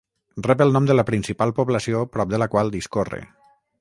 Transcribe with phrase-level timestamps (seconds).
[0.45, 3.21] Rep el nom de la principal població prop de la qual discorre.